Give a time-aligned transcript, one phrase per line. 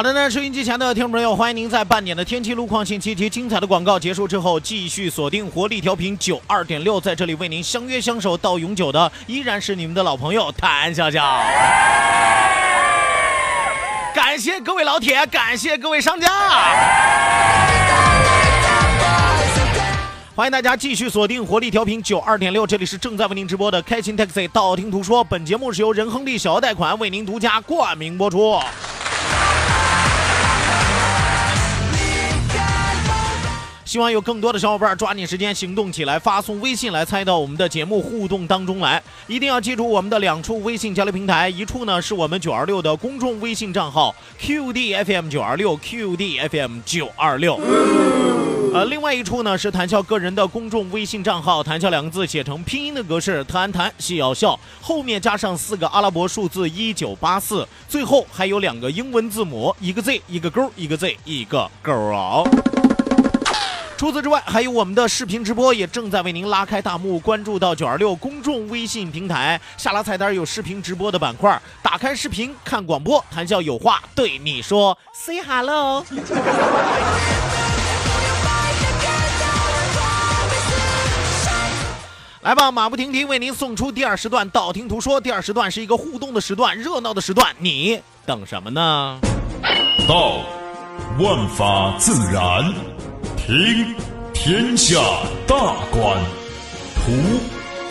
[0.00, 11.42] 好的呢，收音机前的听众朋友，欢迎您在半点的天气路况信息及精彩的广告结束之后，继续锁定活力调频九二点六，在这里为您相约相守到永久的，依然是你们的老朋友谭笑笑。
[14.14, 16.30] 感谢各位老铁，感谢各位商家。
[20.34, 25.22] 欢迎大家继续锁定活力调频九二点六，这里是正在为您直播的开心 Taxi，道听途说。
[25.22, 28.58] 本节目是由仁亨利小额贷款为您独家冠名播出。
[33.90, 39.02] 希望有更多的小伙伴抓紧时间行动起来，发送微信来参与到我们的节目互动当中来。
[39.26, 47.60] 一定要记住我们的两处微信交流平台，一处呢是我们九二六的公众微信账号 QDFM 九二六 QDFM 九二六，
[48.72, 62.44] 呃，另外一处呢是谈笑个人的公众微信账号，谈笑两个字写成拼音的格式，谈谈戏要笑，后面加上四个阿拉伯数字一九八四，最后还有两个英文字母，一个 Z 一个勾，一个 Z 一个勾啊。
[64.00, 67.18] 除此之外，还有我们的视频直播也正在为您拉开大幕。
[67.18, 76.02] 关注到九二六公众微信平台，下拉菜单有视频直播的板块，打开视频看广播，谈笑有话对你说，say hello。
[82.40, 85.20] 来吧，马不停蹄为您送出第二时段，道听途说。
[85.20, 89.18] 第二时段是一个互动的时段，热闹的时段，你等什么呢？
[90.08, 90.38] 道，
[91.18, 92.72] 万法自然。
[93.50, 93.96] 听
[94.32, 94.96] 天下
[95.44, 95.56] 大
[95.90, 96.22] 观，
[96.94, 97.10] 图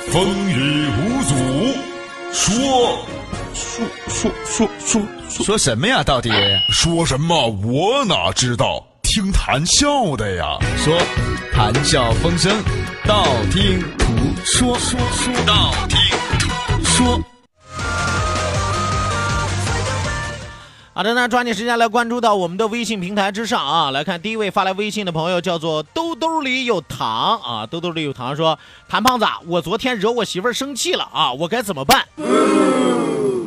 [0.10, 1.36] 风雨无阻，
[2.32, 2.98] 说
[3.54, 6.02] 说说说说说什么呀？
[6.02, 6.30] 到底
[6.72, 7.50] 说什么？
[7.50, 8.82] 我哪知道？
[9.04, 10.58] 听谈笑的呀。
[10.78, 10.98] 说
[11.52, 12.50] 谈笑风生，
[13.06, 14.14] 道听途
[14.46, 16.00] 说，说说道听
[16.40, 17.22] 途说。
[21.00, 23.90] 好的，那抓紧时间来关注到我们的微信平台之上啊！
[23.92, 32.06] 来看第一位发来微信的朋友叫做兜兜里有糖啊，兜兜里有糖说：谭胖子，我昨天惹我媳妇儿生气了啊，我该怎么办？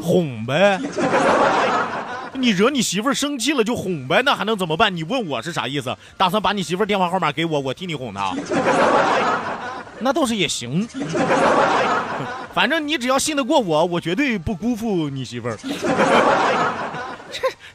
[0.03, 0.81] 哄呗。
[2.33, 4.97] 你惹你媳妇儿生气了就哄呗，那还能怎么办？
[4.97, 5.95] 你问我是啥意思？
[6.17, 8.35] 打算把你媳妇儿电话号码给我，我替你哄她？
[9.99, 10.89] 那倒是也行，
[12.55, 15.59] 反正你只要信得过我，我绝对不辜负你媳妇儿。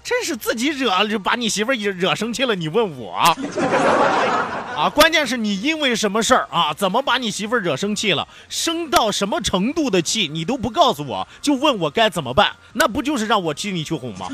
[0.08, 2.56] 真是自己惹，就把你媳妇儿惹生气了。
[2.56, 3.12] 你问我
[4.74, 4.90] 啊？
[4.96, 6.74] 关键是你因为什么事儿啊？
[6.74, 8.26] 怎么把你媳妇儿惹生气了？
[8.48, 12.54] 生到什么程度的气你都不告诉我，就问我该怎么办？
[12.72, 14.30] 那不就是让我替你去哄吗？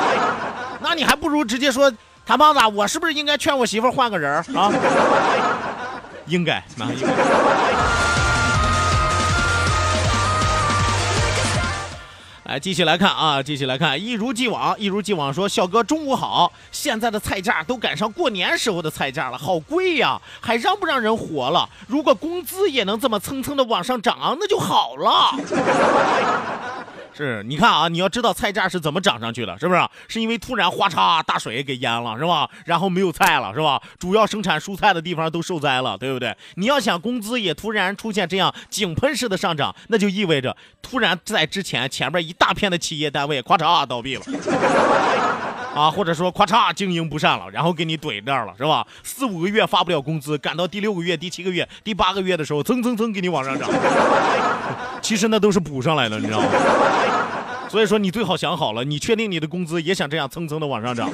[0.80, 1.92] 那你还不如直接说，
[2.24, 4.72] 谭胖子，我是不是应该劝我媳妇儿换个人啊？
[6.28, 7.08] 应该，那应该。
[12.54, 16.52] 来，继续来看啊，继续来看，一如既往，一如既往说，笑哥中午好。
[16.70, 21.68] 现在的菜价都赶上过年时候的菜价了，好贵呀，还让不让人活了？
[21.88, 25.34] 如果工资也能这么蹭蹭的往上涨，那就好了。
[27.16, 29.80] 是，你看啊，你要知道菜价是怎么涨上去的，是不是？
[30.08, 32.50] 是因为突然哗嚓大水给淹了，是吧？
[32.64, 33.80] 然后没有菜了，是吧？
[33.98, 36.36] 主要生产蔬菜的地方都受灾了，对不对？
[36.56, 44.22] 你要想工资也突然出现这样井喷式的上涨，那就意味着突然在之前前面一大片的企业单位咵嚓倒闭了，
[45.74, 48.86] 啊，或者说咵嚓经营不善了，然后给你怼这儿了，是吧？
[49.02, 53.68] 四五个月发不了工资，赶到第六个月、第七个月、第八个月的时候，蹭蹭蹭给你往上涨，
[55.02, 56.46] 其实那都是补上来的，你知道吗？
[57.68, 61.10] 所以说，你最好想好了，你确定你的工资也想这样蹭蹭的往上涨？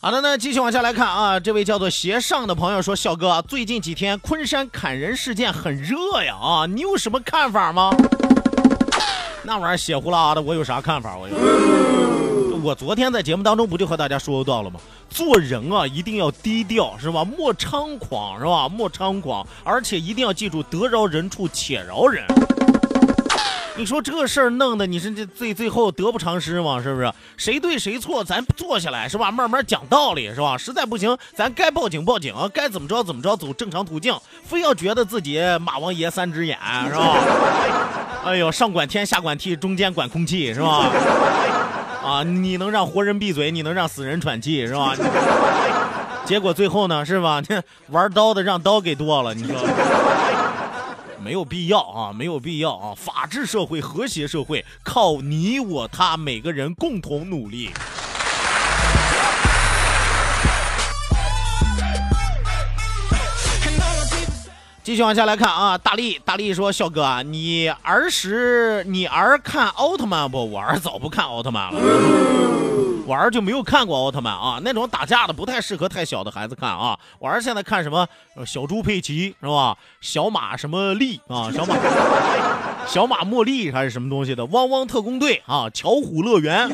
[0.00, 7.90] 好的，那继续往下来看啊，这位叫做斜上的朋友说：“笑哥，最近几天昆山砍人事件很热呀，啊，你有什么看法吗？”
[9.42, 11.16] 那玩意儿血呼啦的，我有啥看法？
[11.16, 11.34] 我有
[12.62, 14.78] 我昨天在节目当中不就和大家说到了吗？
[15.10, 17.24] 做人啊，一定要低调，是吧？
[17.24, 18.68] 莫猖狂，是吧？
[18.68, 22.24] 莫猖狂，而且一定要记住，得饶人处且饶人。
[23.78, 26.82] 你说这事儿弄的，你是这最最后得不偿失吗？
[26.82, 27.12] 是不是？
[27.36, 29.30] 谁对谁错，咱坐下来是吧？
[29.30, 30.58] 慢慢讲道理是吧？
[30.58, 34.12] 实在不行，咱该报警报警，该怎么着怎么着，走正常途径。
[34.42, 36.58] 非要觉得自己马王爷三只眼
[36.88, 37.16] 是吧？
[38.26, 40.90] 哎呦，上管天下管地，中间管空气是吧？
[42.02, 44.92] 啊，你能让活人闭嘴，你能让死人喘气是吧？
[46.24, 47.40] 结果最后呢，是吧？
[47.90, 49.54] 玩刀的让刀给剁了，你说。
[51.20, 52.94] 没有必要啊，没有必要啊！
[52.96, 57.70] 法治社会、和谐社会，靠你我他每个人共同努力。
[64.84, 70.50] 继续往下来看啊，大力，大力说：“笑哥，你儿时你儿看奥特曼不？
[70.50, 71.80] 我儿早不看奥特曼了。”
[73.14, 76.98] 儿就没有看过奥特曼啊，那种打架的不太适合太小的孩子看啊。
[77.18, 78.06] 我儿现在看什么
[78.46, 79.76] 小猪佩奇是吧？
[80.00, 81.50] 小马什么力啊？
[81.52, 81.76] 小马
[82.86, 84.44] 小马茉莉还是什么东西的？
[84.46, 85.68] 汪汪特工队啊？
[85.70, 86.70] 巧虎乐园。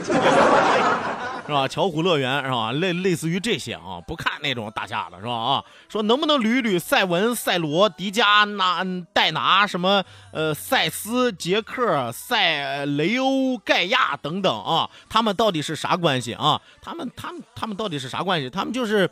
[1.47, 1.67] 是吧？
[1.69, 2.73] 巧虎乐园是吧？
[2.73, 5.33] 类类似于这些啊，不看那种打架的是吧？
[5.33, 10.03] 啊，说能不能捋捋赛文、赛罗、迪迦、拿戴拿什么？
[10.33, 16.61] 呃，赛斯、杰克、赛雷欧、盖亚等等啊，他们到底是啥关系啊？
[16.81, 18.49] 他们、他们、他们到底是啥关系？
[18.49, 19.09] 他们就是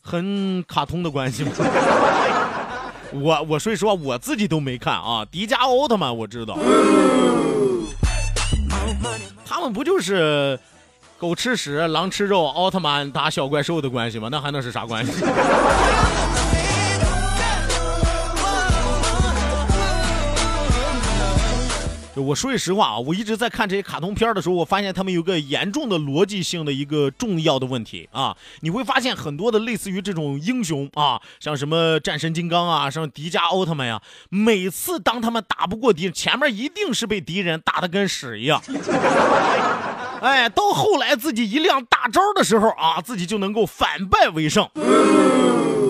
[0.00, 1.52] 很卡通的关系吗？
[3.12, 5.24] 我我说实话，我自己都没看啊。
[5.30, 6.58] 迪迦奥特曼我知道，
[9.46, 10.58] 他们不就是？
[11.26, 14.28] 狗吃屎，狼吃肉，奥特曼打小怪兽的关系吗？
[14.30, 15.12] 那还能是啥关系？
[22.14, 28.36] 我说句实话啊，我一直在看这些卡通片的时候，我发现他们有个严重的逻辑性的一个重要的问题啊！
[28.60, 34.00] 你会发现很多的类似于这种英雄啊，像什么战神金刚啊，像迪迦奥特曼呀，
[34.30, 38.62] 每次当他们打不过敌人，前面一定是被敌人打的跟屎一样。
[40.20, 44.68] 哎，到后来自己一亮大招的时候啊，自己就能够反败为胜。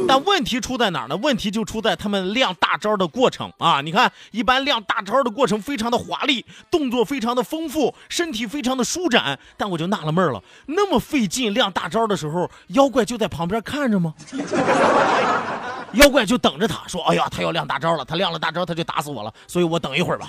[0.09, 1.17] 但问题出在哪儿呢？
[1.17, 3.81] 问题就出在他们亮大招的过程啊！
[3.81, 9.37] 你看，一般亮大招的过程非常的华丽，动作非常的丰富，身体非常的舒展。
[9.57, 14.15] 但我就纳了闷了，那么费劲亮大招的时候，妖怪就在旁边看着吗？
[15.95, 20.29] 妖怪就等着他说：“哎呀，他要亮大招了，他亮了大招他就打死我了，所以我等一会儿吧。”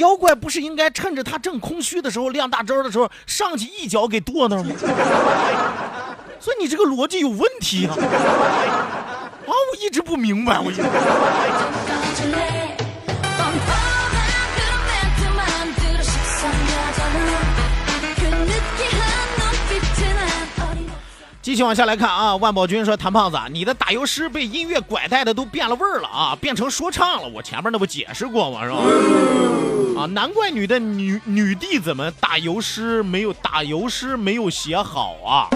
[0.00, 4.74] 妖怪不是应该趁着他正空虚的时候亮大招的时候上去一脚给剁那吗？
[6.40, 7.94] 所以你这个逻辑有问题啊！
[7.94, 10.82] 啊，我一直不明白，我一直。
[21.50, 27.28] 继续往下来看啊，万宝军说：“谭胖子，你的打油诗被音乐拐带的都变了味儿了啊，变成说唱了。
[27.28, 28.62] 我前面那不解释过吗？
[28.62, 28.76] 是吧？
[30.00, 35.48] 啊，难怪女的女女弟子们打油诗没有打油诗没有写好啊。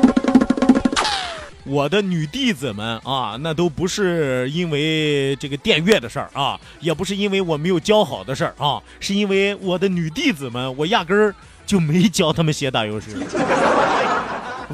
[1.64, 11.32] 我的女弟子们啊，那都不是因为这个电乐的事儿啊，也不是因为我没有教好的事儿啊，是因为我的女弟子们，我压根儿
[11.64, 13.10] 就没教他们写打油诗。”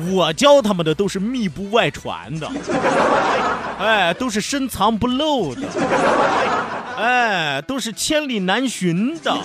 [0.09, 2.51] 我教他们的都是密不外传的，
[3.79, 5.63] 哎，都是深藏不露的，
[6.97, 9.37] 哎，都是千里难寻的，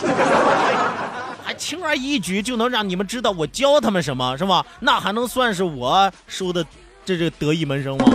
[1.44, 4.66] 还轻而易举就能让你们知道我教他们什么是吧？
[4.80, 6.66] 那还能算是我收的
[7.04, 8.06] 这这得意门生吗？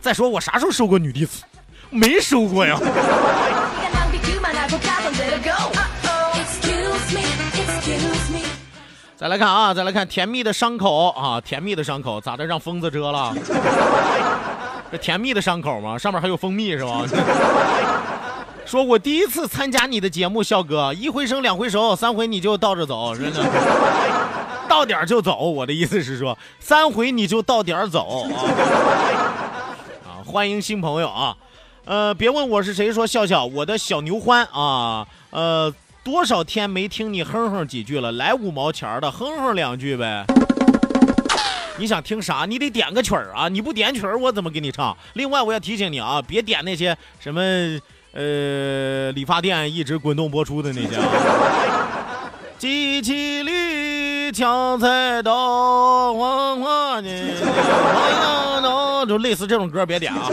[0.00, 1.42] 再说我啥时候收过女弟子？
[1.90, 2.78] 没收过呀。
[9.16, 12.44] 再来看啊，再来看甜蜜的伤口啊，甜蜜的伤口咋的？
[12.44, 13.34] 让疯子蛰了？
[14.92, 15.96] 这甜蜜的伤口吗？
[15.96, 17.02] 上面还有蜂蜜是吧？
[18.66, 23.42] 说我第一次参加你的节目，笑哥，一回生两回熟，三回你就倒着走，真的，
[24.68, 25.34] 到点就走。
[25.38, 28.44] 我的意思是说，三回你就到点走啊！
[30.04, 31.34] 啊，欢迎新朋友啊！
[31.86, 35.72] 呃，别问我是谁，说笑笑，我的小牛欢啊，呃。
[36.06, 38.12] 多少天没听你哼哼几句了？
[38.12, 40.24] 来五毛钱的，哼哼两句呗。
[41.78, 42.46] 你想听啥？
[42.48, 43.48] 你得点个曲儿啊！
[43.48, 44.96] 你不点曲儿，我怎么给你唱？
[45.14, 47.42] 另外，我要提醒你啊，别点那些什么
[48.12, 50.94] 呃理发店一直滚动播出的那些。
[50.94, 51.02] 啊
[52.56, 54.30] 机器里。
[54.32, 57.08] 抢菜刀，黄花呢，
[57.42, 60.30] 黄刀，就类似这种歌别点啊。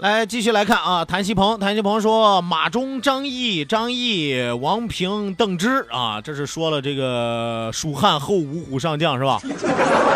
[0.00, 9.38] 来继续来看啊，谭希鹏，谭希鹏说马忠、张毅、张毅、王平、邓芝啊，这是说了这个蜀汉后五虎上将是吧？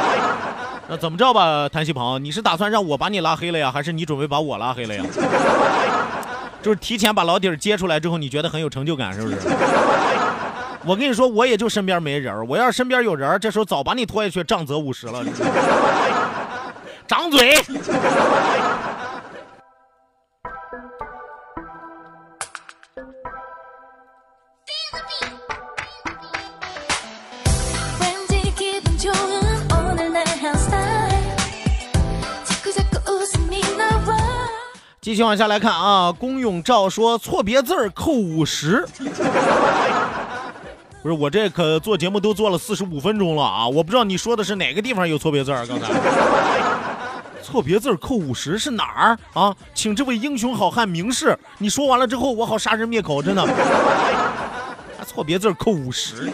[0.89, 5.05] 那怎么着吧，谭希鹏，你是打算让我把你拉黑了呀，还是你准备把我拉黑了呀？
[6.63, 9.37] 就是提前把老底儿揭出来之后，你觉得很有成就感是不是？
[10.87, 15.23] 我跟你说，我也就身边没人我要是身边有人这时候早把你拖下去，杖责五十了。
[17.07, 17.63] 张嘴。
[35.05, 38.89] 继续往下来看啊，龚永照说错别字儿扣五十。
[41.03, 45.67] 不是我这可做节目都做了四十五分钟了啊，我不知道你说的是哪个地方有错别字儿。
[45.67, 45.89] 刚才
[47.43, 49.55] 错别字儿扣五十是哪儿啊？
[49.75, 51.39] 请这位英雄好汉明示。
[51.59, 53.47] 你说完了之后，我好杀人灭口，真的。
[55.07, 56.33] 错别字儿扣五十。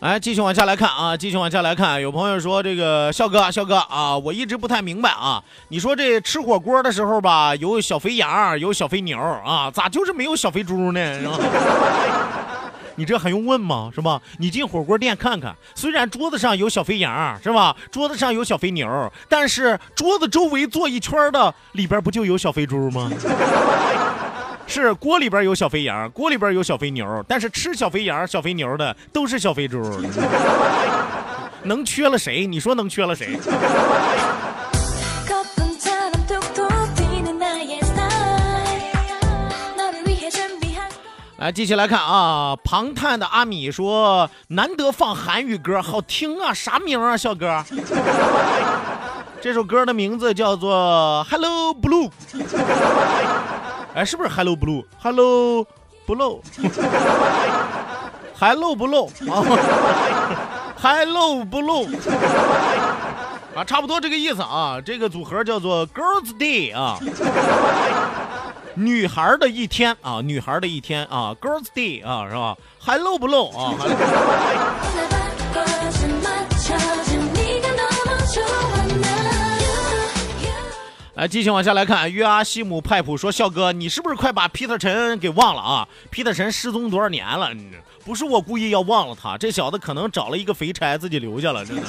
[0.00, 2.00] 来，继续往下来看啊，继续往下来看。
[2.00, 5.42] 有朋友说，这个笑哥，笑哥啊，我一直不太明白啊。
[5.68, 11.00] 你说这吃火锅的时候吧，有小肥羊，有小肥牛啊，咋就是没有小肥猪呢？
[12.94, 13.90] 你这还用问吗？
[13.94, 14.18] 是吧？
[14.38, 17.76] 你进火锅店看看，虽然桌子上有小肥羊，是吧？
[17.90, 23.10] 桌子上有小肥牛，但是桌子周围坐一圈的里边不就有小肥猪吗？
[24.70, 29.82] 是锅里边有小肥羊，锅里边有小肥牛，但是吃小肥羊、小肥牛的都是小肥猪，
[31.64, 32.46] 能缺了谁？
[32.46, 33.36] 你说能缺了谁？
[41.38, 47.64] 来，继续来看啊，庞探的阿米说，难得放韩语歌，好听啊，啥名啊，小哥？
[49.40, 52.08] 这首歌的名字叫做《Hello Blue》。
[53.94, 55.66] 哎，是不是 Hello Blue？Hello
[56.06, 56.36] Blue，Hello
[58.76, 59.44] 不漏啊
[60.80, 61.84] ，Hello 不漏
[63.54, 64.80] 啊，差不多这个意思啊。
[64.80, 66.98] 这个组合叫做 Girls Day 啊，
[68.74, 73.74] 女孩的一天啊，女孩的一天啊，Girls Day 啊，是吧？Hello 不漏啊。
[81.20, 85.86] 来，继续往下来看，约阿西姆派普说：“笑哥，你是不是快把皮特陈给忘了啊？
[86.08, 87.50] 皮特陈失踪多少年了？
[88.06, 91.82] 不是我故意要忘了他，这小子可能找了一个肥差自己留下了，真的。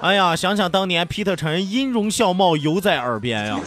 [0.00, 3.60] 哎呀，想想当年皮特陈音容笑貌犹在耳边呀。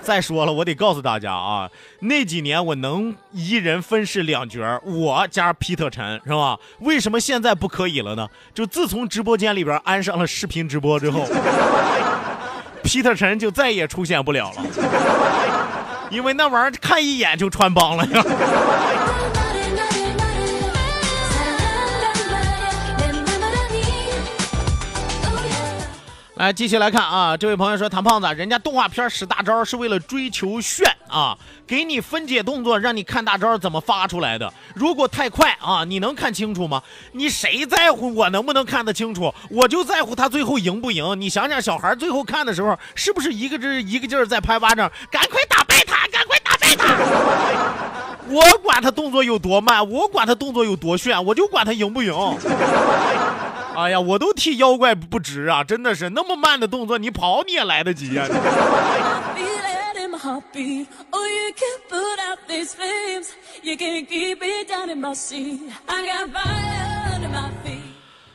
[0.00, 1.70] 再说了，我得告诉大家啊，
[2.00, 6.58] 那几年我能一人分饰两角，我加皮特陈是吧？
[6.80, 8.26] 为什么现在不可以了呢？
[8.52, 11.24] 就自从直播间里边安上了视频直播之后。”
[12.82, 14.64] 皮特神就再也出现不了了，
[16.10, 18.24] 因为那玩意儿看一眼就穿帮了呀。
[26.42, 34.52] 来，继续来看啊，这位朋友说，唐胖子，人家动画片使大招是为了追求炫啊，给你分解动作，让你看大招怎么发出来的。
[34.74, 36.82] 如果太快啊，你能看清楚吗？
[37.12, 39.32] 你谁在乎我能不能看得清楚？
[39.50, 41.20] 我就在乎他最后赢不赢。
[41.20, 44.90] 你想想，小孩最后看的时候，是不是一个劲儿一个劲儿在拍巴掌？
[45.12, 46.86] 赶快打败他，赶快打败他！
[48.28, 52.12] 我管他动作有多慢，我管他动作有多炫，我就管他赢不赢。
[53.76, 55.64] 哎呀，我都替妖怪不值啊！
[55.64, 58.26] 真的是那么慢的动作，你跑你也来得及呀。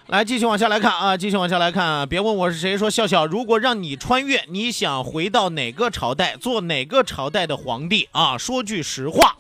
[0.08, 2.78] 来，继续往下来看啊，继续往下来看啊，别问我是谁。
[2.78, 8.38] 说笑笑，如果让你穿越，你想回到哪个朝代，做哪个朝代的皇帝啊？
[8.38, 9.36] 说句实话。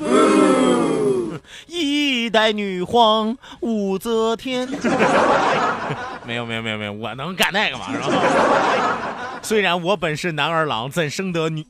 [1.67, 4.67] 一代女皇武则天，
[6.25, 7.85] 没有没有没有没有，我能干那个嘛？
[7.93, 8.07] 是吧？
[9.41, 11.65] 虽然我本是男儿郎，怎生得女？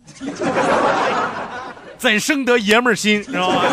[1.98, 3.24] 怎生得爷们儿心？
[3.24, 3.64] 是吧？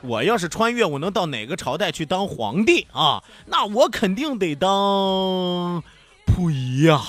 [0.00, 3.22] 我要是穿越，我能到哪个朝代去当皇帝啊？
[3.46, 5.82] 那我肯定得当
[6.26, 7.00] 溥仪呀，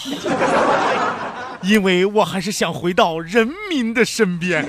[1.61, 4.65] 因为我还是想回到人民的身边。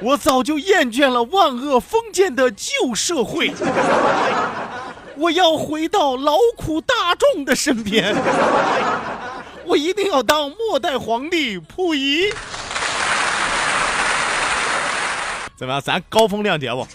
[0.00, 3.52] 我早就厌倦了万恶封建的旧社会，
[5.16, 8.14] 我要回到劳苦大众的身边。
[9.64, 12.30] 我一定要当末代皇帝溥仪。
[15.56, 15.80] 怎么样？
[15.80, 16.86] 咱高风亮节不？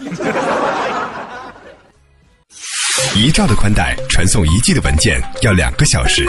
[3.16, 6.28] 一兆的宽带传送一 G 的文件要两个小时，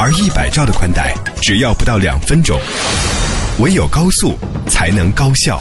[0.00, 2.58] 而一百兆的宽带只要不到两分钟。
[3.58, 4.34] 唯有高速
[4.68, 5.60] 才能高效。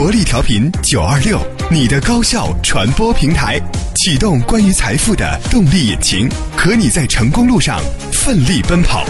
[0.00, 1.40] 活力调频九二六，
[1.72, 3.60] 你的高效传播平台，
[3.96, 7.80] 启动关于财富的动力引擎，和你在成功路上
[8.12, 9.04] 奋力奔跑。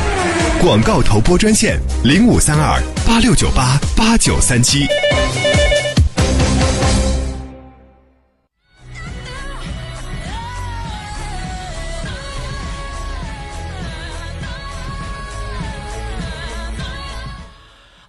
[0.59, 4.87] 广告投播专线零五三二八六九八八九三七。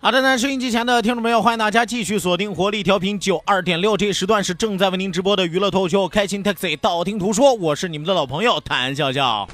[0.01, 9.46] 好的呢，收音机前的听众朋友，欢迎大家继续锁定活力调频九二点六，这时段是正在为您直播的娱乐脱口秀《开心 Taxi》，道听途说，我是你们的老朋友谭笑笑。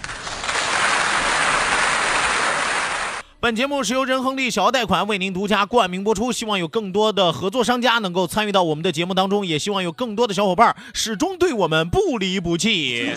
[3.39, 13.09] 本节目是由仁恒利小额贷款为您独家冠名播出，希望有更多的合作商家能够参与到我们的节目当中，也希望有更多的小伙伴始终对我们不离不弃。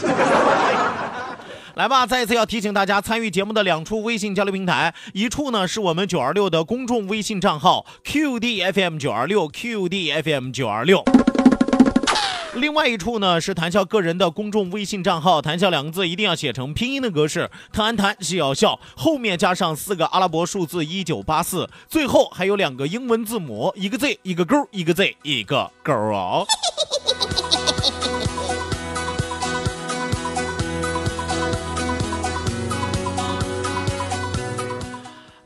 [1.79, 11.05] 来吧，再一次要提醒大家，参与节目的两处微信交流平台，一处呢是我们九二六的公众微信账号 QDFM 九二六 QDFM 九二六，
[12.57, 26.45] 另外一处呢是谈笑个人的公众微信账号，谈笑两个字一定要写成拼音的格式，谈谈笑笑，后面加上四个阿拉伯数字一九八四，最后还有两个英文字母，一个 Z 一个勾，一个 Z 一个勾哦。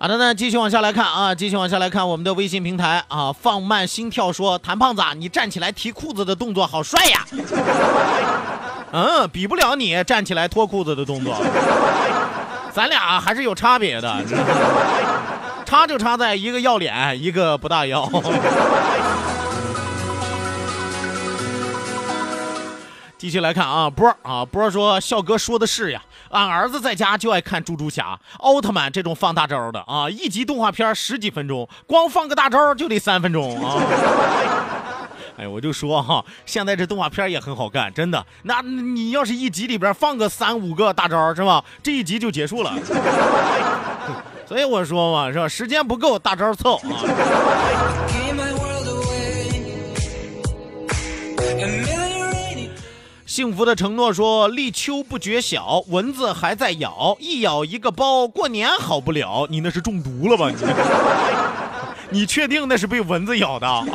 [0.03, 7.25] 好的呢，继续往下来看啊，继续往下来看我们的微信平台啊，放慢心跳说，谭胖子，你站起来提裤子的动作好帅呀！
[8.91, 11.37] 嗯，比不了你站起来脱裤子的动作，
[12.75, 14.13] 咱俩还是有差别的，
[15.65, 18.11] 差就差在一个要脸，一个不大要。
[23.17, 26.03] 继续来看啊，波啊波说，笑哥说的是呀。
[26.33, 33.77] 俺儿子在家就爱看猪猪侠、奥特曼这种放大招的啊，一集动画片十几分钟，光放个大招就得三分钟啊！
[35.37, 38.25] 哎，我就说哈，现在这动画片也很好看，真的。
[38.45, 41.63] 那你要是一集里边放个三五个大招是吧？
[41.83, 42.73] 这一集就结束了。
[44.49, 45.47] 所以我说嘛，是吧？
[45.47, 46.83] 时间不够，大招凑啊。
[53.33, 59.47] 幸福的承诺说：“立秋不觉晓，蚊子还在咬，一咬一个包，过年好不了。
[59.49, 60.51] 你那是中毒了吧？
[60.51, 63.87] 你，你确定那是被蚊子咬的啊？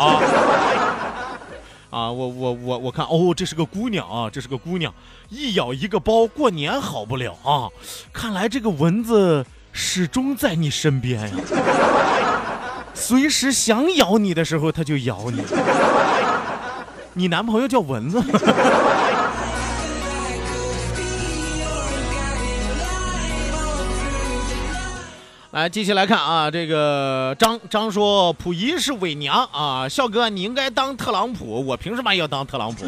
[1.91, 4.91] 啊，我我我我看，哦，这是个姑娘啊，这是个姑娘，
[5.29, 7.69] 一咬一个包，过年好不了啊。
[8.11, 11.35] 看来这个蚊子始终在你身边呀，
[12.95, 15.43] 随时想咬你的时候，它就咬你。
[17.13, 18.19] 你男朋友叫蚊子？”
[25.57, 32.85] 来，继续来看啊，这个张张说，溥仪是伪娘啊，笑哥你应该当特朗普，我凭什么要当特朗普？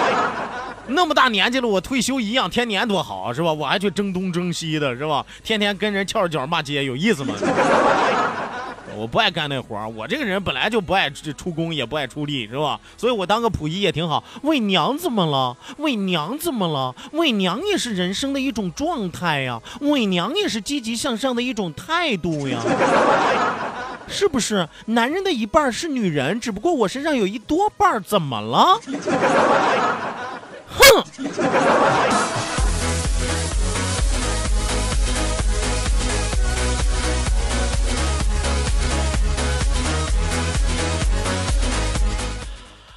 [0.88, 3.50] 那么大年纪了，我退休颐养天年多好是吧？
[3.50, 5.24] 我还去争东争西的是吧？
[5.42, 7.32] 天天跟人翘着脚骂街，有意思吗？
[8.96, 12.80] 我不爱干那活我这个人本来就不爱出工，也不爱出力，是吧？
[12.96, 14.24] 所以我当个溥仪也挺好。
[14.42, 15.56] 为娘怎么了？
[15.78, 16.94] 为娘怎么了？
[17.12, 22.58] 为娘也是人生的一种状态呀，为娘也是积极向上的一种态度呀，
[24.08, 24.68] 是不是？
[24.86, 28.80] 男人的一半是女人，只不过我身上有一多半，怎么了？
[30.78, 31.04] 哼！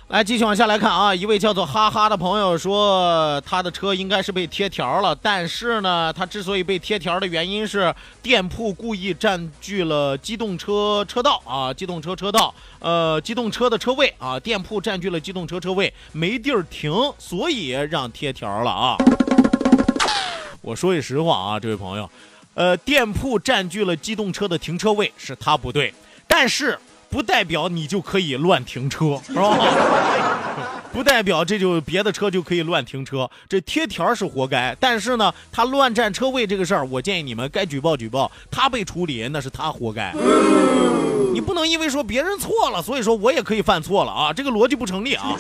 [0.09, 1.13] 来，继续往下来看啊！
[1.13, 18.97] 一位叫做哈哈的朋友说，他的车应该是被贴条了，但是呢，他之所以被贴条的原因是店铺故意占据了机动车车道啊，机动车车道，呃，机动车的车位啊，店铺占据了机动车车位，没地儿停，所以让贴条了啊。
[20.61, 22.09] 我说句实话啊，这位朋友，
[22.55, 25.93] 呃，店铺占据了机动车的停车位是他不对，
[26.27, 26.75] 但是。
[27.09, 29.57] 不代表你就可以乱停车，是吧？
[30.93, 34.75] 不代表这就别的车就可以乱停车，这贴条是活该。
[34.79, 40.13] 但是呢，他乱占车位这个事儿，我建议你们该举报举报，他被处理那是他活该。
[41.31, 45.35] 你不能因为说别人错了，所以说我也可以犯错了啊，这个逻辑不成立啊。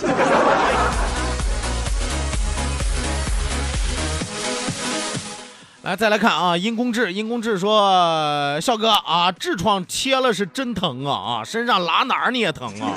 [5.89, 12.93] 来，再来看啊，因公志，因公志说，笑哥啊，痔疮切了是真疼啊啊，身上拉哪儿你也疼啊。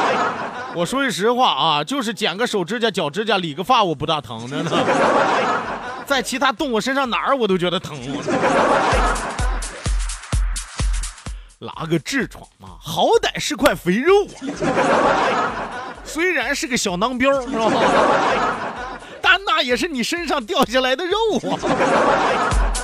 [0.74, 4.70] 我说句实话啊，就是剪个手指甲、脚指甲、理个发，我不大疼真的。
[6.06, 7.98] 在其他动物身上哪儿我都觉得疼。
[11.58, 14.40] 拉个痔疮嘛，好歹是块肥肉啊，
[16.02, 17.70] 虽然是个小囊标，是吧？
[19.62, 21.16] 也是你身上掉下来的肉
[21.50, 21.58] 啊，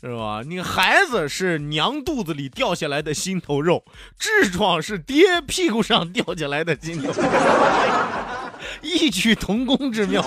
[0.00, 0.42] 是吧？
[0.46, 3.84] 你孩子是娘肚子里掉下来的心头肉，
[4.18, 7.12] 痔疮是爹屁股上掉下来的心头，
[8.80, 10.24] 异曲同工之妙。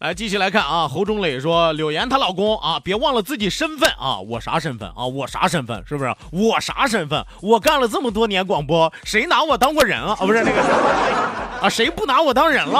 [0.00, 0.86] 来，继续来看啊。
[0.86, 4.20] 侯忠磊说：“柳岩她老公啊，别忘了自己身份啊！
[4.20, 5.04] 我啥身份啊？
[5.04, 5.82] 我啥身份？
[5.88, 6.14] 是不是？
[6.30, 7.26] 我啥身份？
[7.42, 10.16] 我干了这么多年广播，谁拿我当过人啊？
[10.20, 10.62] 啊，不是那个
[11.62, 12.78] 啊，谁不拿我当人了？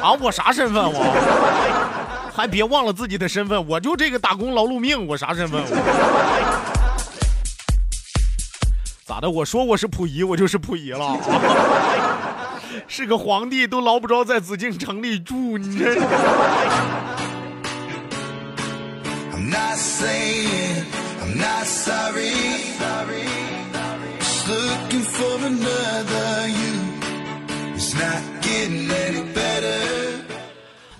[0.00, 0.80] 啊，我啥身份？
[0.80, 5.60] 我还别忘了自己的身份，我就这个打工劳碌命，我啥身份？
[5.60, 5.68] 我
[9.04, 9.28] 咋的？
[9.28, 11.16] 我说我是溥仪，我就是溥仪了。”
[12.86, 15.94] 是个皇帝都捞不着在紫禁城里住，你这。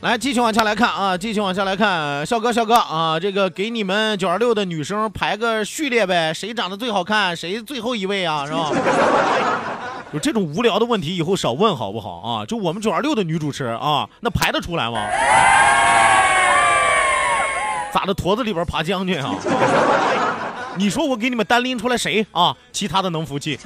[0.01, 8.71] 来，继续往下来看啊，继续往下来看，笑哥，笑哥啊，这个给你们九二六的女生排个序列呗，谁长得最好看，谁最后一位啊，是吧？
[10.13, 12.47] 有这种无聊的问题，以后少问好不好啊？
[12.47, 14.99] 就我们九二六的女主持啊，那排得出来吗？
[17.93, 19.35] 咋的，坨子里边爬将军啊？
[20.77, 22.57] 你说我给你们单拎出来谁啊？
[22.73, 23.59] 其他的能服气？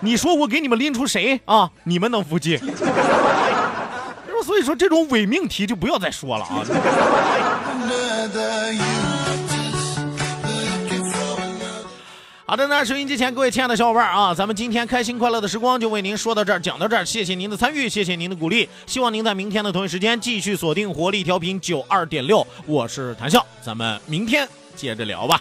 [0.00, 1.70] 你说我给你们拎出谁啊？
[1.84, 2.58] 你们能服气？
[4.44, 6.66] 所以说这种伪命题就不要再说了啊！
[12.52, 25.40] 好的，那收音机前各位亲爱的小伙伴啊，咱们今天开心快乐的时光就为您说到这儿，讲到这儿，谢谢您的参与，谢谢您的鼓励，希望您在明天的同一时间继续锁定活力调频九二点六，我是谭笑，咱们明天接着聊吧。